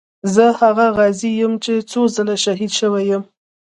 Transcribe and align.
زه 0.33 0.45
هغه 0.59 0.85
غازي 0.97 1.31
یم 1.41 1.53
چې 1.63 1.73
څو 1.91 2.01
ځله 2.15 2.35
شهید 2.43 2.71
شوی 2.79 3.03
یم. 3.11 3.23